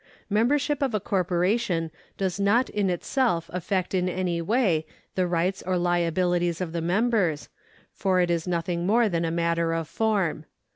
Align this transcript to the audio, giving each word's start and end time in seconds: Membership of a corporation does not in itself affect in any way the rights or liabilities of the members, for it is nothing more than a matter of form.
Membership 0.31 0.81
of 0.81 0.95
a 0.95 0.99
corporation 0.99 1.91
does 2.17 2.39
not 2.39 2.71
in 2.71 2.89
itself 2.89 3.51
affect 3.53 3.93
in 3.93 4.09
any 4.09 4.41
way 4.41 4.87
the 5.13 5.27
rights 5.27 5.61
or 5.61 5.77
liabilities 5.77 6.59
of 6.59 6.71
the 6.71 6.81
members, 6.81 7.49
for 7.93 8.19
it 8.19 8.31
is 8.31 8.47
nothing 8.47 8.87
more 8.87 9.07
than 9.07 9.25
a 9.25 9.29
matter 9.29 9.73
of 9.73 9.87
form. 9.87 10.45